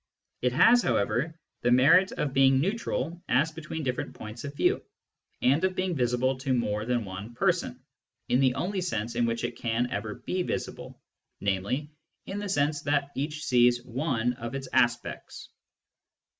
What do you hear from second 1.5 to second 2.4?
the merit of